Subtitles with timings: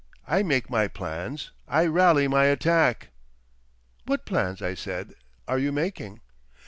[0.27, 1.51] I make my plans.
[1.67, 3.09] I rally my attack."
[4.07, 5.13] "What plans," I said,
[5.47, 6.21] "are you making?"